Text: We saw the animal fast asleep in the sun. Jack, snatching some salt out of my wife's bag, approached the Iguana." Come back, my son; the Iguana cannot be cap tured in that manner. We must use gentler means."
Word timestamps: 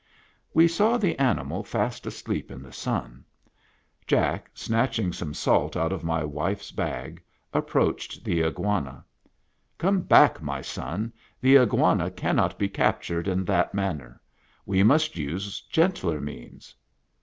We 0.51 0.67
saw 0.67 0.97
the 0.97 1.15
animal 1.19 1.63
fast 1.63 2.07
asleep 2.07 2.49
in 2.49 2.63
the 2.63 2.71
sun. 2.73 3.23
Jack, 4.07 4.49
snatching 4.55 5.13
some 5.13 5.35
salt 5.35 5.77
out 5.77 5.91
of 5.91 6.03
my 6.03 6.23
wife's 6.23 6.71
bag, 6.71 7.21
approached 7.53 8.23
the 8.25 8.43
Iguana." 8.43 9.05
Come 9.77 9.99
back, 10.01 10.41
my 10.41 10.61
son; 10.63 11.13
the 11.39 11.55
Iguana 11.55 12.09
cannot 12.09 12.57
be 12.57 12.67
cap 12.67 13.03
tured 13.03 13.27
in 13.27 13.45
that 13.45 13.75
manner. 13.75 14.19
We 14.65 14.81
must 14.81 15.17
use 15.17 15.61
gentler 15.69 16.19
means." 16.19 16.73